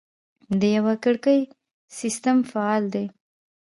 [0.59, 1.41] د یوه کړکۍ
[1.99, 3.05] سیستم فعال دی؟